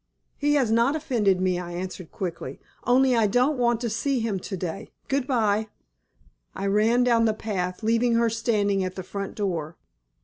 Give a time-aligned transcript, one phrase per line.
[0.35, 2.59] "He has not offended me," I answered, quickly.
[2.85, 4.89] "Only I don't want to see him to day.
[5.07, 5.67] Goodbye."
[6.55, 9.77] I ran down the path, leaving her standing at the front door.